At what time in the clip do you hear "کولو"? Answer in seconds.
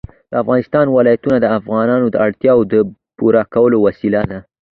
3.53-3.77